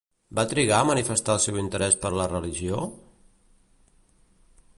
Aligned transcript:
Va 0.37 0.45
trigar 0.53 0.77
a 0.83 0.87
manifestar 0.91 1.35
el 1.35 1.43
seu 1.45 1.59
interès 1.65 1.99
per 2.07 2.13
la 2.15 2.27
religió? 2.33 2.81